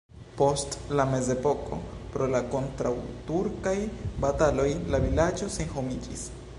Post 0.37 0.77
la 0.99 1.05
mezepoko 1.09 1.77
pro 2.15 2.29
la 2.37 2.41
kontraŭturkaj 2.55 3.77
bataloj 4.25 4.69
la 4.95 5.07
vilaĝo 5.09 5.55
senhomiĝis. 5.59 6.31